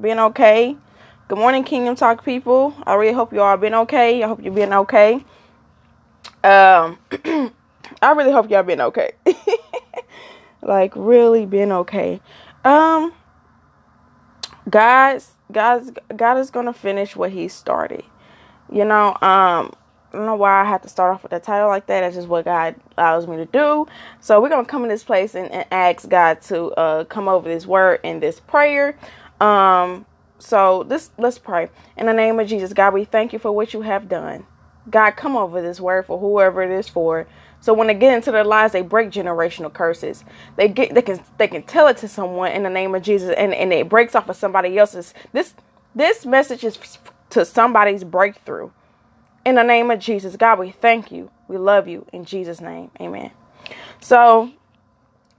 [0.00, 0.76] been okay.
[1.28, 2.74] Good morning, Kingdom Talk people.
[2.86, 4.22] I really hope you all been okay.
[4.22, 5.24] I hope you've been okay.
[6.42, 6.98] Um,
[8.02, 9.12] I really hope y'all been okay.
[10.62, 12.20] like really been okay.
[12.64, 13.12] Um,
[14.68, 18.04] God's God's God is gonna finish what He started.
[18.72, 19.72] You know, um,
[20.12, 22.00] I don't know why I have to start off with a title like that.
[22.00, 23.86] That's just what God allows me to do.
[24.20, 27.48] So we're gonna come in this place and, and ask God to uh, come over
[27.48, 28.96] this word in this prayer.
[29.40, 30.06] Um,
[30.38, 31.68] so this let's pray.
[31.96, 34.46] In the name of Jesus, God, we thank you for what you have done.
[34.88, 37.26] God, come over this word for whoever it is for.
[37.60, 40.24] So when they get into their lives, they break generational curses.
[40.56, 43.34] They get they can they can tell it to someone in the name of Jesus,
[43.36, 45.12] and and it breaks off of somebody else's.
[45.32, 45.54] This
[45.94, 46.78] this message is
[47.30, 48.70] to somebody's breakthrough.
[49.44, 51.30] In the name of Jesus, God, we thank you.
[51.48, 52.90] We love you in Jesus' name.
[53.00, 53.30] Amen.
[54.00, 54.52] So,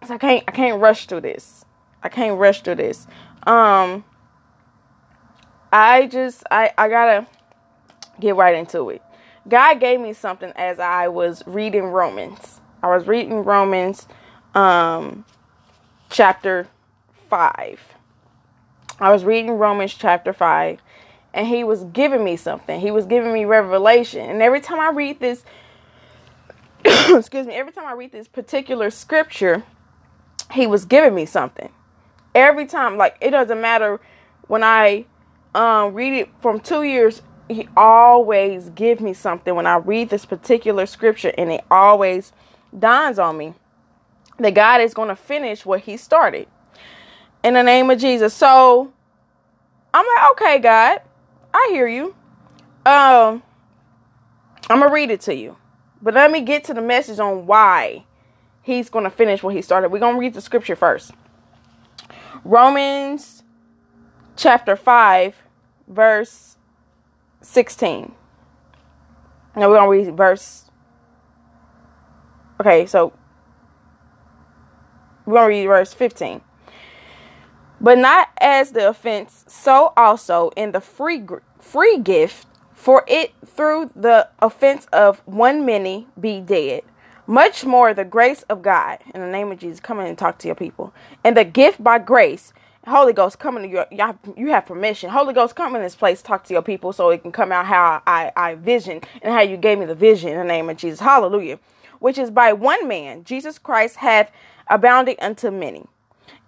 [0.06, 1.66] so I can't I can't rush through this.
[2.04, 3.08] I can't rush through this.
[3.44, 4.04] Um
[5.72, 7.28] I just I I gotta
[8.20, 9.02] get right into it.
[9.48, 12.62] God gave me something as I was reading Romans.
[12.84, 14.08] I was reading Romans
[14.54, 15.26] um
[16.10, 16.68] chapter
[17.30, 17.80] 5.
[19.00, 20.80] I was reading Romans chapter 5
[21.34, 22.80] and he was giving me something.
[22.80, 24.30] He was giving me revelation.
[24.30, 25.44] And every time I read this,
[26.86, 29.64] excuse me, every time I read this particular scripture,
[30.52, 31.70] he was giving me something.
[32.34, 34.00] Every time, like it doesn't matter
[34.48, 35.06] when I
[35.54, 40.26] um, read it from two years, he always give me something when I read this
[40.26, 42.32] particular scripture, and it always
[42.78, 43.54] dawns on me
[44.38, 46.48] that God is going to finish what He started
[47.44, 48.34] in the name of Jesus.
[48.34, 48.94] So
[49.94, 51.02] I'm like, okay, God,
[51.54, 52.16] I hear you.
[52.86, 53.44] Um,
[54.70, 55.58] I'm gonna read it to you,
[56.02, 58.06] but let me get to the message on why
[58.64, 59.90] he's gonna finish what he started.
[59.92, 61.12] We're gonna read the scripture first.
[62.44, 63.44] Romans
[64.36, 65.36] chapter five,
[65.88, 66.58] verse
[67.42, 68.14] sixteen.
[69.56, 70.70] Now we're gonna read verse.
[72.60, 73.14] Okay, so
[75.26, 76.42] we're gonna read verse fifteen
[77.82, 81.26] but not as the offense, so also in the free
[81.60, 86.84] free gift, for it through the offense of one many be dead.
[87.28, 90.38] Much more the grace of God, in the name of Jesus, come in and talk
[90.40, 90.94] to your people.
[91.24, 92.54] And the gift by grace,
[92.88, 95.10] Holy Ghost, coming to you, you have, you have permission.
[95.12, 97.66] Holy Ghost, come in this place, talk to your people so it can come out
[97.68, 100.78] how I, I vision and how you gave me the vision in the name of
[100.78, 101.00] Jesus.
[101.00, 101.60] Hallelujah.
[102.00, 104.32] Which is by one man, Jesus Christ, hath
[104.68, 105.86] abounded unto many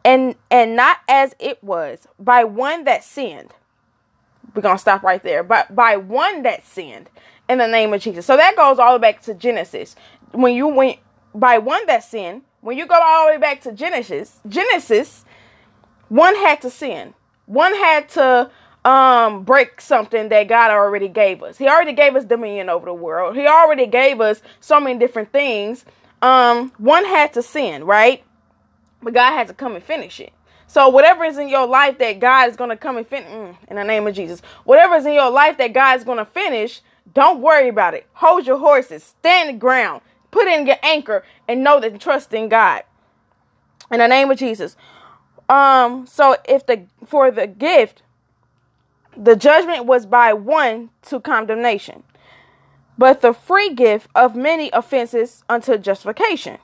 [0.04, 3.52] and and not as it was by one that sinned
[4.56, 7.10] we're gonna stop right there but by one that sinned
[7.50, 9.96] in the name of jesus so that goes all the way back to genesis
[10.34, 11.00] when you went
[11.34, 15.26] by one that sinned when you go all the way back to genesis genesis
[16.14, 17.16] one had to sin.
[17.48, 18.52] One had to
[18.86, 21.58] um break something that god already gave us.
[21.58, 23.36] He already gave us dominion over the world.
[23.36, 25.86] He already gave us so many different things.
[26.22, 28.24] Um one had to sin right?
[29.02, 30.34] But God had to come and finish it.
[30.68, 33.56] So whatever is in your life that God is going to come and finish, mm,
[33.68, 36.26] in the name of Jesus, whatever is in your life that God is going to
[36.26, 36.82] finish,
[37.14, 38.08] don't worry about it.
[38.14, 40.02] Hold your horses, stand the ground,
[40.34, 42.84] put in your anchor, and know that trust in God.
[43.92, 44.76] In the name of Jesus.
[45.48, 46.08] Um.
[46.08, 48.02] So if the for the gift,
[49.16, 52.04] the judgment was by one to condemnation,
[52.98, 56.58] but the free gift of many offenses unto justification.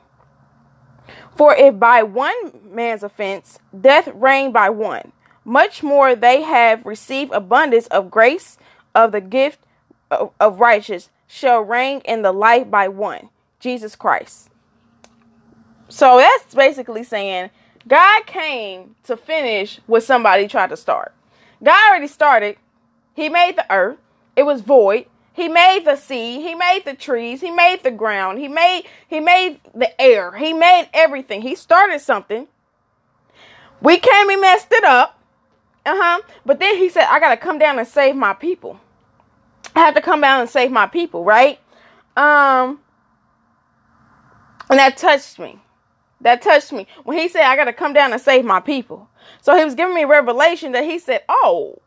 [1.35, 5.11] For if by one man's offense death reigned by one,
[5.45, 8.57] much more they have received abundance of grace
[8.95, 9.59] of the gift
[10.11, 13.29] of, of righteousness shall reign in the life by one,
[13.59, 14.49] Jesus Christ.
[15.89, 17.49] So that's basically saying
[17.87, 21.13] God came to finish what somebody tried to start.
[21.63, 22.57] God already started.
[23.15, 23.97] He made the earth.
[24.35, 25.05] It was void.
[25.39, 29.21] He made the sea, he made the trees, he made the ground, he made he
[29.21, 31.41] made the air, he made everything.
[31.41, 32.45] He started something.
[33.81, 35.17] We came and messed it up.
[35.85, 36.21] Uh-huh.
[36.45, 38.81] But then he said, I gotta come down and save my people.
[39.73, 41.57] I have to come down and save my people, right?
[42.17, 42.81] Um
[44.69, 45.59] and that touched me.
[46.21, 46.87] That touched me.
[47.03, 49.09] When he said, I gotta come down and save my people.
[49.41, 51.81] So he was giving me revelation that he said, Oh,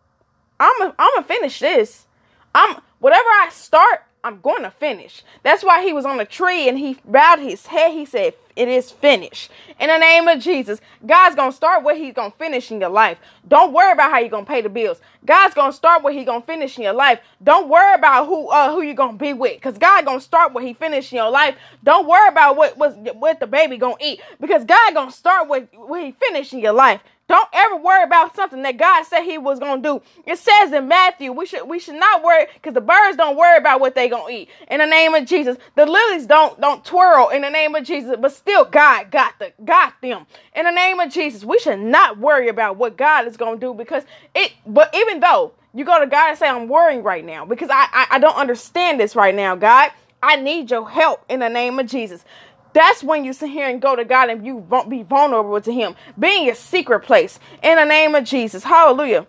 [0.60, 2.06] I'm a, I'm gonna finish this.
[2.54, 5.22] I'm whatever I start, I'm going to finish.
[5.42, 7.92] That's why he was on the tree and he bowed his head.
[7.92, 9.50] He said, It is finished.
[9.80, 13.18] In the name of Jesus, God's to start what he's to finish in your life.
[13.48, 15.00] Don't worry about how you're to pay the bills.
[15.24, 17.20] God's to start what he's to finish in your life.
[17.42, 20.64] Don't worry about who uh, who you're to be with because God to start what
[20.64, 21.56] he finished in your life.
[21.82, 25.68] Don't worry about what, what, what the baby to eat because God to start what,
[25.74, 27.00] what he finished in your life.
[27.32, 30.02] Don't ever worry about something that God said He was gonna do.
[30.26, 33.56] It says in Matthew, we should we should not worry because the birds don't worry
[33.56, 34.50] about what they gonna eat.
[34.70, 37.30] In the name of Jesus, the lilies don't don't twirl.
[37.30, 40.26] In the name of Jesus, but still God got the got them.
[40.54, 43.72] In the name of Jesus, we should not worry about what God is gonna do
[43.72, 44.52] because it.
[44.66, 47.88] But even though you go to God and say, I'm worrying right now because I,
[47.92, 49.90] I, I don't understand this right now, God.
[50.22, 52.24] I need your help in the name of Jesus.
[52.72, 55.72] That's when you sit here and go to God and you won't be vulnerable to
[55.72, 55.94] Him.
[56.18, 58.64] Being a secret place in the name of Jesus.
[58.64, 59.26] Hallelujah.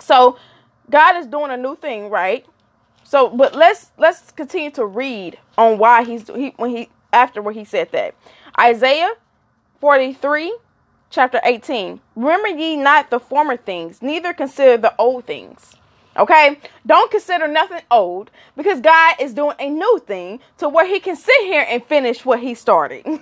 [0.00, 0.38] So
[0.90, 2.44] God is doing a new thing, right?
[3.04, 7.54] So, but let's let's continue to read on why he's he when he after where
[7.54, 8.14] he said that.
[8.58, 9.12] Isaiah
[9.80, 10.56] 43
[11.10, 12.00] chapter 18.
[12.14, 15.74] Remember ye not the former things, neither consider the old things.
[16.16, 16.58] Okay?
[16.86, 21.16] Don't consider nothing old because God is doing a new thing to where he can
[21.16, 23.06] sit here and finish what he started.
[23.06, 23.20] In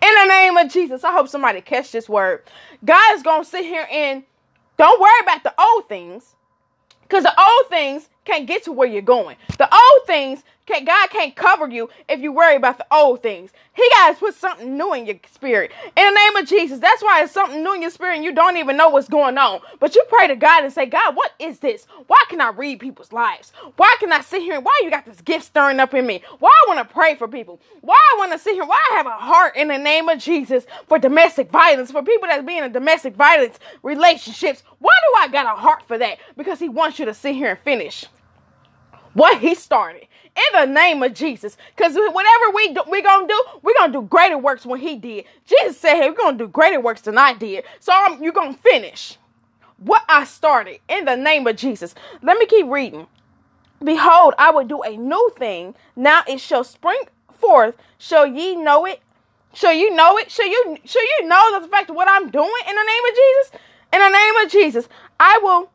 [0.00, 2.42] the name of Jesus, I hope somebody catch this word.
[2.84, 4.24] God is going to sit here and
[4.76, 6.34] don't worry about the old things
[7.02, 9.36] because the old things can't get to where you're going.
[9.58, 13.50] The old things can't, God can't cover you if you worry about the old things.
[13.74, 15.72] He got to put something new in your spirit.
[15.96, 18.32] In the name of Jesus, that's why it's something new in your spirit and you
[18.32, 19.60] don't even know what's going on.
[19.80, 21.86] But you pray to God and say, God, what is this?
[22.06, 23.52] Why can I read people's lives?
[23.76, 26.22] Why can I sit here and why you got this gift stirring up in me?
[26.38, 27.60] Why I want to pray for people?
[27.80, 28.64] Why I want to sit here?
[28.64, 32.28] Why I have a heart in the name of Jesus for domestic violence, for people
[32.28, 34.62] that's being in domestic violence relationships?
[34.78, 36.18] Why do I got a heart for that?
[36.36, 38.04] Because he wants you to sit here and finish
[39.14, 41.56] what he started in the name of Jesus.
[41.76, 45.24] Because whatever we do, we gonna do, we're gonna do greater works when he did.
[45.46, 48.54] Jesus said, "Hey, we're gonna do greater works than I did." So um, you're gonna
[48.54, 49.18] finish
[49.78, 51.94] what I started in the name of Jesus.
[52.22, 53.06] Let me keep reading.
[53.82, 55.74] Behold, I will do a new thing.
[55.96, 57.00] Now it shall spring
[57.38, 57.74] forth.
[57.98, 59.00] Shall ye know it?
[59.54, 60.30] Shall you know it?
[60.30, 63.16] Shall you shall you know the fact of what I'm doing in the name of
[63.16, 63.60] Jesus?
[63.92, 65.70] In the name of Jesus, I will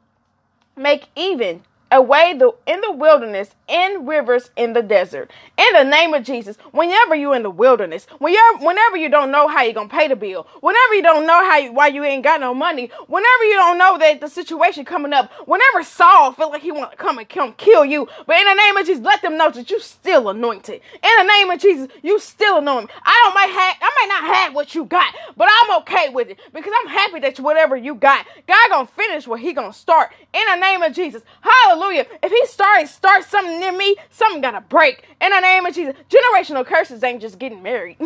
[0.78, 1.64] make even
[1.96, 5.32] away the in the wilderness in rivers in the desert.
[5.58, 9.64] In the name of jesus whenever you're in the wilderness whenever you don't know how
[9.64, 12.40] you're gonna pay the bill whenever you don't know how you, why you ain't got
[12.42, 16.62] no money whenever you don't know that the situation coming up whenever saul feel like
[16.62, 19.22] he want to come and come kill you but in the name of jesus let
[19.22, 20.82] them know that you still anointed.
[21.04, 22.90] In the name of jesus you still anointed.
[23.04, 26.30] I don't might have i might not have what you got but i'm okay with
[26.30, 30.12] it because i'm happy that whatever you got god gonna finish what he gonna start.
[30.34, 32.08] In the name of jesus hallelujah Hallelujah.
[32.24, 35.04] If he starts start something in me, something gotta break.
[35.22, 35.94] In the name of Jesus.
[36.10, 37.98] Generational curses ain't just getting married.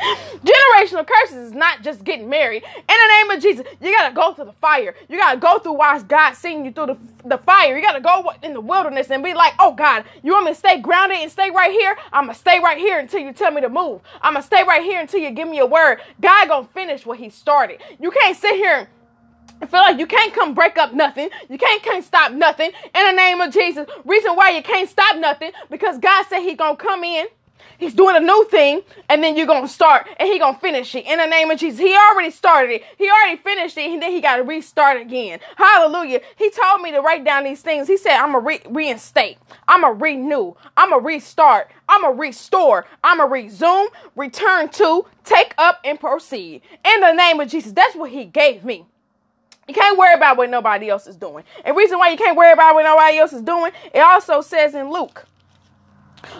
[0.00, 2.62] Generational curses is not just getting married.
[2.64, 4.94] In the name of Jesus, you gotta go through the fire.
[5.08, 7.76] You gotta go through why God seeing you through the, the fire.
[7.76, 10.58] You gotta go in the wilderness and be like, oh God, you want me to
[10.58, 11.94] stay grounded and stay right here?
[12.10, 14.00] I'm gonna stay right here until you tell me to move.
[14.22, 16.00] I'm gonna stay right here until you give me a word.
[16.22, 17.82] God gonna finish what he started.
[18.00, 18.88] You can't sit here
[19.62, 21.30] I feel like you can't come break up nothing.
[21.48, 23.86] You can't can't stop nothing in the name of Jesus.
[24.04, 27.26] Reason why you can't stop nothing because God said He gonna come in.
[27.78, 31.06] He's doing a new thing, and then you're gonna start, and He gonna finish it
[31.06, 31.80] in the name of Jesus.
[31.80, 32.84] He already started it.
[32.98, 35.40] He already finished it, and then He got to restart again.
[35.56, 36.20] Hallelujah.
[36.36, 37.88] He told me to write down these things.
[37.88, 39.38] He said, "I'm a re- reinstate.
[39.68, 40.54] I'm a renew.
[40.76, 41.70] I'm a restart.
[41.88, 42.86] I'm a restore.
[43.04, 47.96] I'm a resume, return to, take up, and proceed in the name of Jesus." That's
[47.96, 48.86] what He gave me.
[49.68, 51.44] You can't worry about what nobody else is doing.
[51.64, 54.74] And reason why you can't worry about what nobody else is doing, it also says
[54.74, 55.26] in Luke.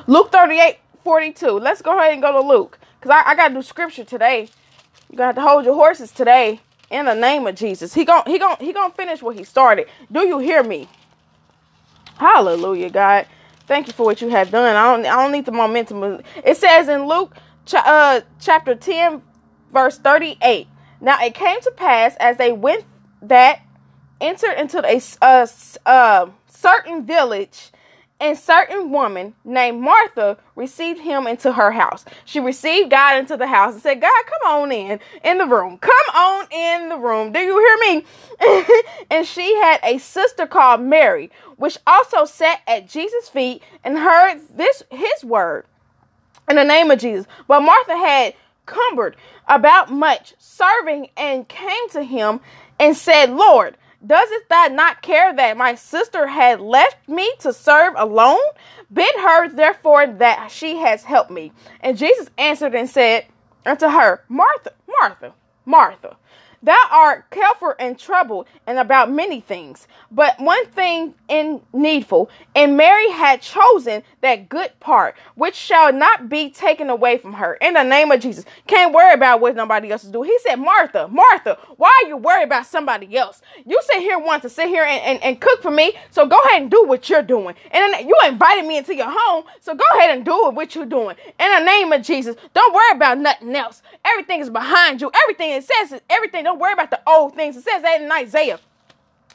[0.06, 1.50] Luke 38, 42.
[1.50, 2.78] Let's go ahead and go to Luke.
[3.00, 4.48] Because I, I gotta do scripture today.
[5.10, 7.94] You're gonna have to hold your horses today in the name of Jesus.
[7.94, 9.88] He gon' he gon' he gonna finish what he started.
[10.10, 10.88] Do you hear me?
[12.18, 13.26] Hallelujah, God.
[13.66, 14.76] Thank you for what you have done.
[14.76, 16.22] I don't I don't need the momentum.
[16.44, 17.36] It says in Luke
[17.72, 19.22] uh, chapter 10
[19.72, 20.68] verse 38.
[21.00, 22.84] Now it came to pass as they went
[23.28, 23.60] that
[24.20, 25.48] entered into a, a,
[25.86, 27.70] a certain village
[28.18, 32.04] and certain woman named Martha received him into her house.
[32.24, 35.78] She received God into the house and said, God, come on in, in the room.
[35.78, 37.32] Come on in the room.
[37.32, 38.06] Do you hear me?
[39.10, 44.40] and she had a sister called Mary, which also sat at Jesus' feet and heard
[44.56, 45.66] this his word
[46.48, 47.26] in the name of Jesus.
[47.46, 49.16] But Martha had cumbered
[49.46, 52.40] about much serving and came to him
[52.78, 57.94] and said, Lord, doesn't that not care that my sister had left me to serve
[57.96, 58.38] alone?
[58.92, 61.52] Bid her therefore that she has helped me.
[61.80, 63.26] And Jesus answered and said
[63.64, 65.32] unto her, Martha, Martha,
[65.64, 66.16] Martha,
[66.62, 72.76] Thou art careful and troubled and about many things, but one thing in needful, and
[72.76, 77.54] Mary had chosen that good part, which shall not be taken away from her.
[77.54, 78.44] In the name of Jesus.
[78.66, 80.28] Can't worry about what nobody else is doing.
[80.28, 83.42] He said, Martha, Martha, why are you worried about somebody else?
[83.64, 86.38] You sit here want to sit here and, and, and cook for me, so go
[86.46, 87.54] ahead and do what you're doing.
[87.70, 90.86] And then you invited me into your home, so go ahead and do what you're
[90.86, 91.16] doing.
[91.38, 93.82] In the name of Jesus, don't worry about nothing else.
[94.04, 95.10] Everything is behind you.
[95.22, 96.45] Everything it says, is everything.
[96.46, 97.56] Don't worry about the old things.
[97.56, 98.60] It says that in Isaiah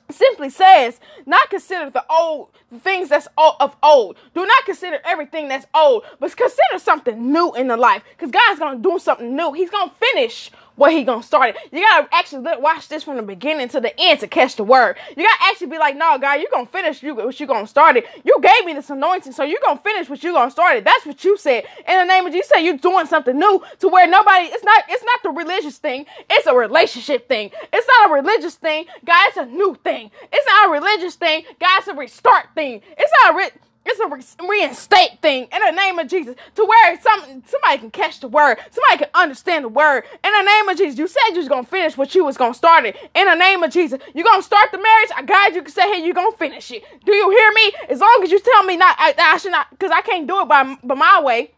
[0.10, 4.16] simply says, not consider the old things that's of old.
[4.34, 8.04] Do not consider everything that's old, but consider something new in the life.
[8.12, 9.52] Because God's gonna do something new.
[9.52, 11.58] He's gonna finish what he gonna start it.
[11.72, 14.98] You gotta actually watch this from the beginning to the end to catch the word.
[15.16, 17.98] You gotta actually be like, no, God, you gonna finish you what you gonna start
[17.98, 18.06] it.
[18.24, 20.84] You gave me this anointing, so you gonna finish what you gonna start it.
[20.84, 21.66] That's what you said.
[21.88, 24.46] In the name of Jesus, you say you're doing something new to where nobody.
[24.46, 24.84] It's not.
[24.90, 26.08] It's not the religious thing.
[26.32, 27.52] It's a relationship thing.
[27.72, 29.28] It's not a religious thing, God.
[29.28, 30.10] It's a new thing.
[30.34, 31.80] It's not a religious thing, God.
[31.80, 32.82] It's a restart thing.
[32.98, 33.38] It's not a.
[33.38, 33.52] Re-
[33.86, 38.20] it's a reinstate thing in the name of Jesus to where some somebody can catch
[38.20, 40.04] the word, somebody can understand the word.
[40.24, 42.54] In the name of Jesus, you said you was gonna finish what you was gonna
[42.54, 42.96] start it.
[43.16, 45.10] In the name of Jesus, you gonna start the marriage.
[45.16, 46.84] I guide you can say, hey, you gonna finish it.
[47.06, 47.72] Do you hear me?
[47.90, 50.42] As long as you tell me not, I, I should not, because I can't do
[50.42, 51.52] it by by my way.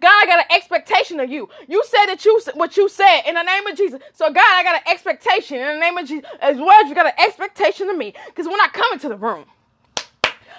[0.00, 1.48] God, I got an expectation of you.
[1.68, 4.00] You said that you what you said in the name of Jesus.
[4.14, 6.94] So God, I got an expectation in the name of Jesus as well as you
[6.94, 8.14] got an expectation of me.
[8.26, 9.44] Because when I come into the room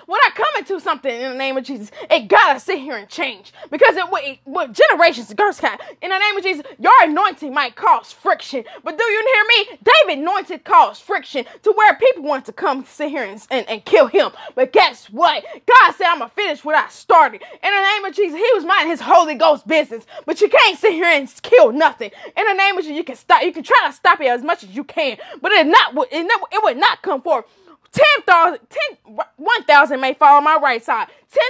[0.08, 3.10] when I come into something in the name of Jesus, it gotta sit here and
[3.10, 7.54] change because it, it what generations girls kind in the name of Jesus, your anointing
[7.54, 8.64] might cause friction.
[8.84, 9.46] But do you hear
[9.76, 9.80] me?
[10.08, 13.86] David anointed caused friction to where people want to come sit here and, and, and
[13.86, 14.32] kill him.
[14.56, 15.44] But guess what?
[15.66, 17.42] God said, I'm gonna finish what I started.
[17.64, 20.06] In the name of Jesus, he was minding his Holy Ghost business.
[20.26, 22.12] But you can't sit here and kill nothing.
[22.38, 24.44] In the name of Jesus, you can stop, you can try to stop it as
[24.44, 27.46] much as you can, but it not it, it would not come forth.
[27.98, 28.60] 10,000,
[29.06, 31.08] 10, 1,000 may fall on my right side.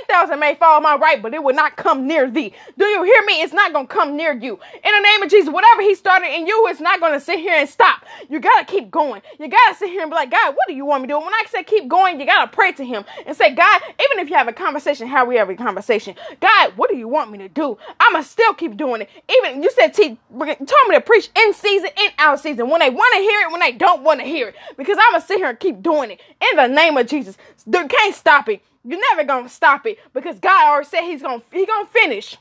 [0.08, 2.54] 10,000 may fall on my right, but it will not come near thee.
[2.78, 3.42] Do you hear me?
[3.42, 4.60] It's not going to come near you.
[4.84, 7.40] In the name of Jesus, whatever he started in you, it's not going to sit
[7.40, 8.04] here and stop.
[8.30, 9.22] You got to keep going.
[9.40, 11.14] You got to sit here and be like, God, what do you want me to
[11.14, 11.20] do?
[11.20, 14.20] When I say keep going, you got to pray to him and say, God, even
[14.20, 17.32] if you have a conversation, how we have a conversation, God, what do you want
[17.32, 17.78] me to do?
[18.00, 19.10] I'm going to still keep doing it.
[19.30, 22.90] Even you said, T, told me to preach in season, in out season, when they
[22.90, 25.28] want to hear it, when they don't want to hear it, because I'm going to
[25.28, 27.38] sit here and keep doing it in the name of Jesus.
[27.66, 28.62] You can't stop it.
[28.84, 32.38] You're never gonna stop it because God already said He's gonna He gonna finish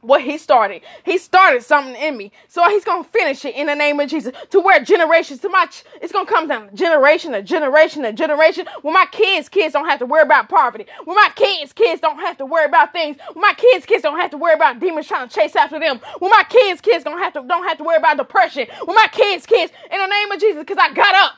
[0.00, 0.82] what he started.
[1.04, 2.32] He started something in me.
[2.48, 5.48] So he's going to finish it in the name of Jesus to where generations to
[5.48, 5.68] my,
[6.00, 8.66] it's going to come down generation to generation to generation.
[8.82, 10.86] When my kids, kids don't have to worry about poverty.
[11.04, 13.16] When my kids, kids don't have to worry about things.
[13.34, 16.00] When my kids, kids don't have to worry about demons trying to chase after them.
[16.20, 18.66] When my kids, kids don't have to, don't have to worry about depression.
[18.84, 21.32] When my kids, kids, in the name of Jesus, because I got up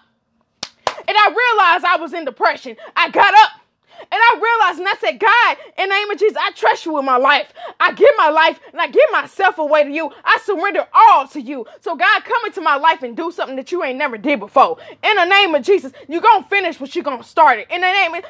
[1.10, 2.76] and I realized I was in depression.
[2.94, 3.50] I got up
[3.98, 6.94] and I realized and I said, God, in the name of Jesus, I trust you
[6.94, 7.52] with my life.
[7.80, 10.12] I give my life and I give myself away to you.
[10.24, 11.66] I surrender all to you.
[11.80, 14.78] So, God, come into my life and do something that you ain't never did before.
[15.02, 17.66] In the name of Jesus, you're to finish what you're to start it.
[17.70, 18.24] In the name of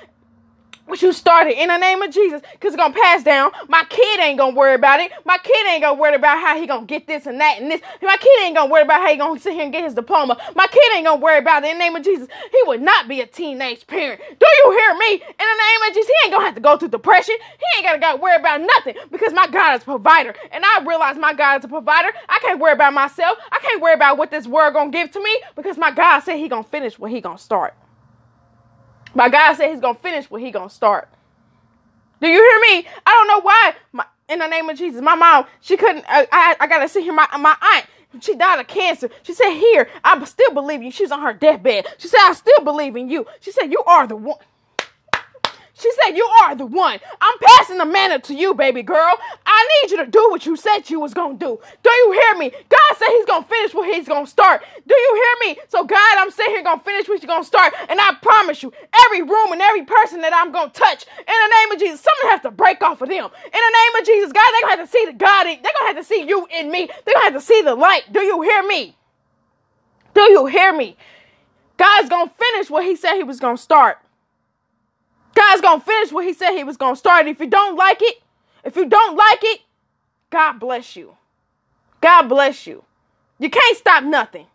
[0.91, 3.53] what you started in the name of Jesus because it's gonna pass down.
[3.69, 5.13] My kid ain't gonna worry about it.
[5.25, 7.81] My kid ain't gonna worry about how he gonna get this and that and this.
[8.03, 10.37] My kid ain't gonna worry about how he gonna sit here and get his diploma.
[10.57, 12.29] My kid ain't gonna worry about it in the name of Jesus.
[12.53, 14.21] He would not be a teenage parent.
[14.21, 15.15] Do you hear me?
[15.15, 17.37] In the name of Jesus, he ain't gonna have to go through depression.
[17.41, 20.35] He ain't gotta go worry about nothing because my God is a provider.
[20.53, 22.13] And I realize my God is a provider.
[22.29, 23.39] I can't worry about myself.
[23.53, 26.37] I can't worry about what this world gonna give to me because my God said
[26.37, 27.75] he gonna finish what he gonna start.
[29.15, 31.09] My God said he's gonna finish what he gonna start.
[32.21, 32.89] Do you hear me?
[33.07, 33.75] I don't know why.
[33.93, 36.05] My, in the name of Jesus, my mom, she couldn't.
[36.09, 37.13] Uh, I, I gotta see here.
[37.15, 37.87] My my aunt,
[38.23, 39.11] she died of cancer.
[39.23, 41.87] She said, "Here, I still believe you." She's on her deathbed.
[41.99, 44.39] She said, "I still believe in you." She said, "You are the one."
[45.81, 46.99] She said, You are the one.
[47.21, 49.19] I'm passing the manna to you, baby girl.
[49.47, 51.59] I need you to do what you said you was gonna do.
[51.83, 52.51] Do you hear me?
[52.51, 54.63] God said he's gonna finish what he's gonna start.
[54.87, 55.61] Do you hear me?
[55.69, 57.75] So God, I'm sitting here gonna finish what you're gonna start.
[57.89, 58.73] And I promise you,
[59.07, 62.31] every room and every person that I'm gonna touch, in the name of Jesus, something
[62.31, 63.25] has to break off of them.
[63.25, 65.87] In the name of Jesus, God, they're gonna have to see the God they're gonna
[65.89, 66.89] have to see you in me.
[67.05, 68.05] They're gonna have to see the light.
[68.13, 68.97] Do you hear me?
[70.15, 70.97] Do you hear me?
[71.77, 73.99] God's gonna finish what he said he was gonna start.
[75.41, 77.27] God's gonna finish what he said he was gonna start.
[77.27, 78.23] If you don't like it,
[78.63, 79.61] if you don't like it,
[80.29, 81.17] God bless you.
[82.03, 82.85] God bless you.
[83.39, 84.47] You can't stop nothing.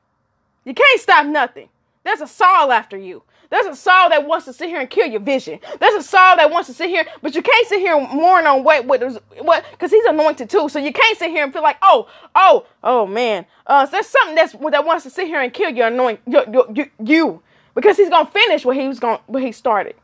[0.64, 1.70] You can't stop nothing.
[2.04, 3.24] There's a Saul after you.
[3.50, 5.60] There's a Saul that wants to sit here and kill your vision.
[5.80, 8.46] There's a Saul that wants to sit here, but you can't sit here and mourn
[8.46, 9.02] on what what
[9.40, 10.70] what because he's anointed too.
[10.70, 13.48] So you can't sit here and feel like, oh, oh, oh man.
[13.66, 16.48] Uh, so there's something that's that wants to sit here and kill your anoint your,
[16.52, 17.42] your, your, you
[17.74, 19.96] because he's gonna finish what he was going what he started.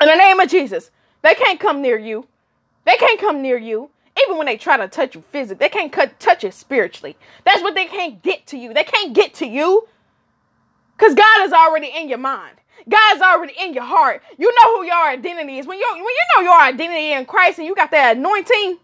[0.00, 0.90] In the name of Jesus,
[1.22, 2.26] they can't come near you.
[2.84, 3.90] They can't come near you.
[4.24, 7.16] Even when they try to touch you physically, they can't cut, touch it spiritually.
[7.44, 8.72] That's what they can't get to you.
[8.72, 9.88] They can't get to you.
[10.96, 12.56] Because God is already in your mind.
[12.88, 14.22] God is already in your heart.
[14.38, 15.66] You know who your identity is.
[15.66, 18.78] When you when you know your identity in Christ and you got that anointing,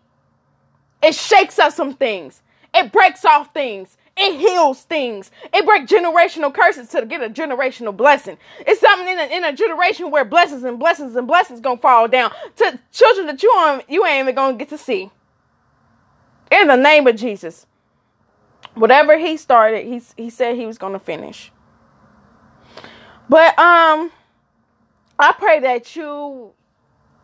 [1.02, 2.42] it shakes up some things.
[2.74, 3.96] It breaks off things.
[4.16, 5.30] It heals things.
[5.54, 8.38] It breaks generational curses to get a generational blessing.
[8.60, 12.08] It's something in a, in a generation where blessings and blessings and blessings gonna fall
[12.08, 15.10] down to children that you on you ain't even gonna get to see.
[16.50, 17.66] In the name of Jesus,
[18.74, 21.50] whatever he started, he he said he was gonna finish.
[23.28, 24.12] But um,
[25.18, 26.52] I pray that you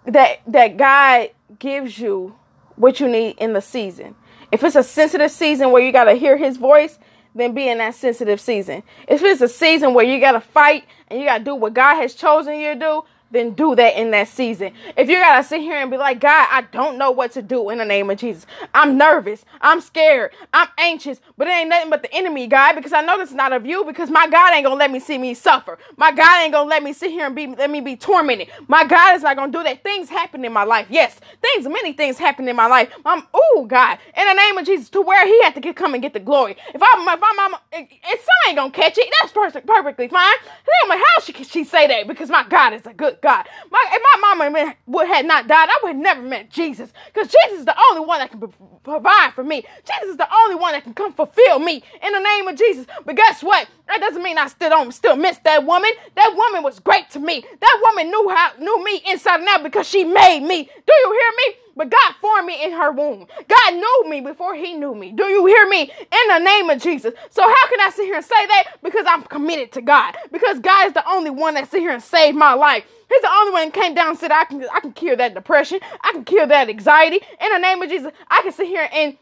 [0.07, 2.37] that that God gives you
[2.77, 4.15] what you need in the season.
[4.51, 6.99] If it's a sensitive season where you got to hear his voice,
[7.35, 8.83] then be in that sensitive season.
[9.07, 11.75] If it's a season where you got to fight and you got to do what
[11.75, 14.73] God has chosen you to do, then do that in that season.
[14.97, 17.71] If you gotta sit here and be like, God, I don't know what to do
[17.71, 18.47] in the name of Jesus.
[18.75, 19.45] I'm nervous.
[19.61, 20.33] I'm scared.
[20.53, 21.21] I'm anxious.
[21.37, 23.67] But it ain't nothing but the enemy, God, because I know this is not of
[23.67, 25.79] you, because my God ain't gonna let me see me suffer.
[25.97, 28.49] My God ain't gonna let me sit here and be let me be tormented.
[28.69, 29.83] My God is not gonna do that.
[29.83, 30.87] Things happen in my life.
[30.91, 32.91] Yes, things, many things happen in my life.
[33.05, 35.95] I'm oh God, in the name of Jesus, to where he had to get, come
[35.95, 36.57] and get the glory.
[36.75, 40.37] If I if I'm, I'm if son ain't gonna catch it, that's perfect, perfectly fine.
[40.43, 42.07] Then I'm like, how she she say that?
[42.09, 43.47] Because my God is a good God.
[43.71, 46.93] My, if my mama would had not died, I would have never met Jesus.
[47.13, 48.41] Because Jesus is the only one that can
[48.83, 49.65] provide for me.
[49.87, 52.87] Jesus is the only one that can come fulfill me in the name of Jesus.
[53.05, 53.69] But guess what?
[53.89, 55.91] That doesn't mean I still don't still miss that woman.
[56.17, 57.45] That woman was great to me.
[57.61, 60.65] That woman knew how knew me inside and out because she made me.
[60.65, 61.55] Do you hear me?
[61.79, 63.29] But God formed me in her womb.
[63.49, 65.13] God knew me before he knew me.
[65.13, 65.83] Do you hear me?
[65.83, 67.15] In the name of Jesus.
[67.31, 68.79] So how can I sit here and say that?
[68.83, 70.17] Because I'm committed to God.
[70.33, 72.85] Because God is the only one that sit here and saved my life.
[73.09, 75.35] He's the only one that came down and said, I can I can cure that
[75.35, 75.81] depression.
[76.03, 77.21] I can cure that anxiety.
[77.41, 79.17] In the name of Jesus, I can sit here and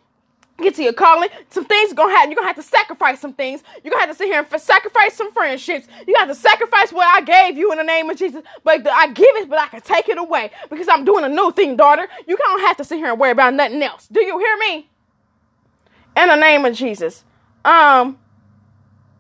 [0.59, 1.29] get to your calling.
[1.51, 2.31] Some things gonna happen.
[2.31, 3.63] You're gonna have to sacrifice some things.
[3.85, 5.87] You're gonna have to sit here and sacrifice some friendships.
[6.07, 8.43] You have to sacrifice what I gave you in the name of Jesus.
[8.65, 11.53] But I give it, but I can take it away because I'm doing a new
[11.53, 12.09] thing, daughter.
[12.27, 14.09] You don't have to sit here and worry about nothing else.
[14.09, 14.89] Do you hear me?
[16.17, 17.25] In the name of Jesus.
[17.65, 18.19] Um,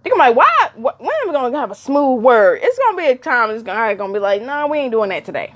[0.04, 0.70] you're like, why?
[0.76, 2.60] When am I gonna have a smooth word?
[2.62, 3.50] It's gonna be a time.
[3.50, 5.54] It's gonna, gonna be like, no, nah, we ain't doing that today,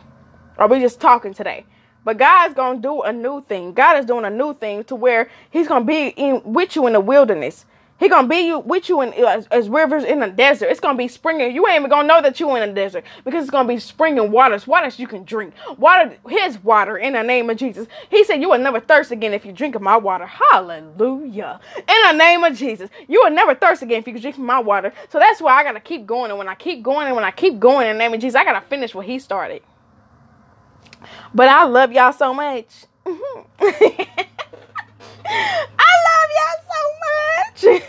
[0.59, 1.65] or we just talking today.
[2.05, 3.73] But God's gonna do a new thing.
[3.73, 6.95] God is doing a new thing to where He's gonna be in with you in
[6.95, 7.67] the wilderness.
[8.01, 10.71] He gonna be you with you in as, as, rivers in the desert.
[10.71, 11.55] It's gonna be springing.
[11.55, 14.31] You ain't even gonna know that you in the desert because it's gonna be springing
[14.31, 17.87] waters, waters you can drink, water, His water in the name of Jesus.
[18.09, 20.25] He said you will never thirst again if you drink of my water.
[20.25, 21.61] Hallelujah!
[21.77, 24.61] In the name of Jesus, you will never thirst again if you drink of my
[24.61, 24.95] water.
[25.11, 27.31] So that's why I gotta keep going, and when I keep going, and when I
[27.31, 29.63] keep going in the name of Jesus, I gotta finish what He started.
[31.35, 32.85] But I love y'all so much.
[33.07, 33.11] I
[36.09, 37.83] love y'all so much.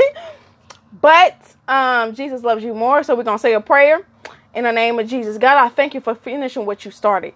[1.02, 4.06] but um, Jesus loves you more, so we're gonna say a prayer
[4.54, 5.38] in the name of Jesus.
[5.38, 7.34] God, I thank you for finishing what you started.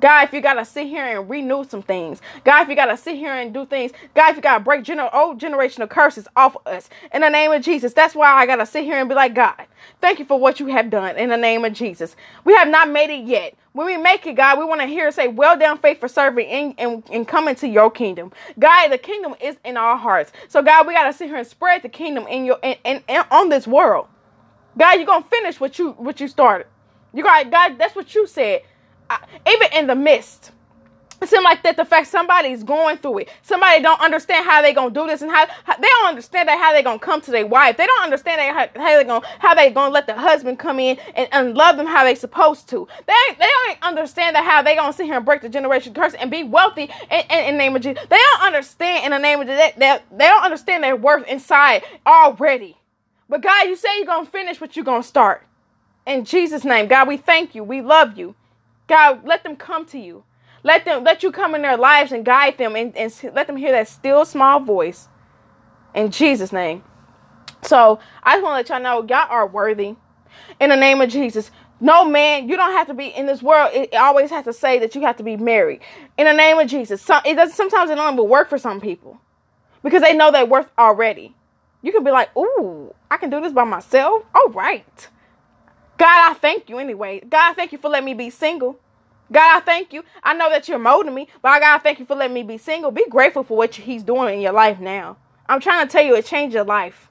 [0.00, 3.16] God, if you gotta sit here and renew some things, God, if you gotta sit
[3.16, 6.66] here and do things, God, if you gotta break gener- old generational curses off of
[6.66, 9.34] us, in the name of Jesus, that's why I gotta sit here and be like,
[9.34, 9.54] God,
[10.00, 12.16] thank you for what you have done in the name of Jesus.
[12.44, 13.54] We have not made it yet.
[13.72, 16.74] When we make it, God, we want to hear say, Well done, faithful servant, and,
[16.78, 18.32] and, and come into your kingdom.
[18.58, 20.32] God, the kingdom is in our hearts.
[20.48, 23.02] So, God, we got to sit here and spread the kingdom in your in, in,
[23.08, 24.08] in on this world.
[24.78, 26.66] God, you're gonna finish what you what you started.
[27.14, 28.62] You got God, that's what you said.
[29.46, 30.52] Even in the midst
[31.22, 33.30] it seems like that the fact somebody's going through it.
[33.42, 36.58] Somebody don't understand how they gonna do this and how, how they don't understand that
[36.58, 37.76] how they gonna come to their wife.
[37.76, 40.98] They don't understand how, how they gonna how they gonna let the husband come in
[41.16, 42.86] and, and love them how they supposed to.
[43.06, 46.14] They they don't understand that how they gonna sit here and break the generation curse
[46.14, 48.04] and be wealthy in, in, in name of Jesus.
[48.08, 51.82] They don't understand in the name of that that they don't understand their worth inside
[52.06, 52.76] already.
[53.28, 55.44] But God, you say you're gonna finish what you're gonna start.
[56.06, 57.64] In Jesus' name, God, we thank you.
[57.64, 58.36] We love you.
[58.88, 60.24] God, let them come to you.
[60.62, 63.56] Let them let you come in their lives and guide them and, and let them
[63.56, 65.08] hear that still small voice.
[65.94, 66.82] In Jesus' name.
[67.62, 69.96] So I just want to let y'all know y'all are worthy.
[70.60, 71.50] In the name of Jesus.
[71.80, 73.70] No man, you don't have to be in this world.
[73.74, 75.80] It always has to say that you have to be married.
[76.16, 77.02] In the name of Jesus.
[77.02, 79.20] So it does sometimes it don't even work for some people.
[79.82, 81.34] Because they know their worth already.
[81.82, 84.24] You can be like, ooh, I can do this by myself.
[84.34, 85.08] All right.
[85.98, 87.20] God, I thank you anyway.
[87.20, 88.78] God, I thank you for letting me be single.
[89.32, 90.04] God, I thank you.
[90.22, 92.58] I know that you're molding me, but I gotta thank you for letting me be
[92.58, 92.90] single.
[92.90, 95.16] Be grateful for what He's doing in your life now.
[95.48, 97.08] I'm trying to tell you, it changed your life.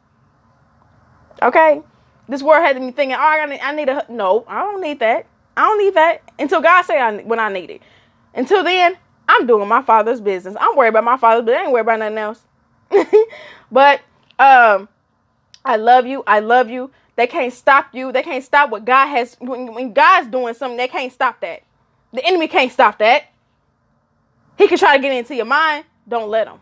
[1.42, 1.82] Okay,
[2.30, 3.18] this word had me thinking.
[3.18, 4.46] Oh, I need, I need a no.
[4.48, 5.26] I don't need that.
[5.58, 7.82] I don't need that until God say I when I need it.
[8.34, 10.56] Until then, I'm doing my father's business.
[10.60, 12.42] I'm worried about my father's, but I ain't worried about nothing else.
[13.72, 14.02] but
[14.40, 14.88] um,
[15.66, 16.24] I love you.
[16.28, 16.92] I love you.
[17.16, 18.12] They can't stop you.
[18.12, 19.38] They can't stop what God has.
[19.40, 21.64] When, when God's doing something, they can't stop that.
[22.14, 23.26] The enemy can't stop that.
[24.58, 25.86] He can try to get into your mind.
[26.08, 26.60] Don't let him.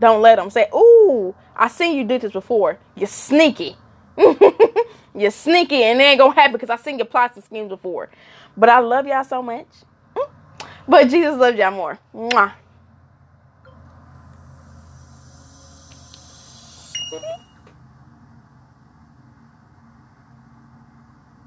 [0.00, 2.78] Don't let him say, "Ooh, I seen you did this before.
[2.96, 3.76] You're sneaky.
[5.14, 8.10] You're sneaky, and it ain't gonna happen because I seen your plots and schemes before."
[8.56, 9.66] But I love y'all so much.
[10.16, 10.30] Mm.
[10.88, 11.98] But Jesus loves y'all more.
[12.14, 12.52] Mwah.